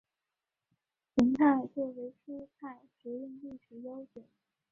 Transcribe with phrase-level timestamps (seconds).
[1.15, 4.23] 芹菜作为蔬菜食用历史悠久。